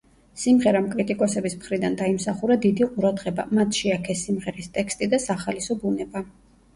სიმღერამ 0.43 0.85
კრიტიკოსების 0.93 1.55
მხრიდან 1.57 1.97
დაიმსახურა 1.99 2.57
დიდი 2.63 2.87
ყურადღება, 2.95 3.45
მათ 3.57 3.81
შეაქეს 3.81 4.23
სიმღერის 4.29 4.71
ტექსტი 4.79 5.11
და 5.13 5.21
სახალისო 5.27 5.79
ბუნება. 5.85 6.23